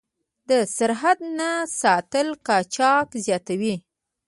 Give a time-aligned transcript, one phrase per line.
[0.49, 1.49] د سرحد نه
[1.81, 3.75] ساتل قاچاق زیاتوي.